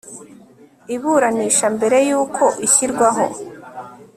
[0.95, 3.23] iburanisha mbere y uko ishyirwaho